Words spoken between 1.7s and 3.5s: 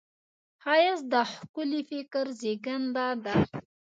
فکر زېږنده ده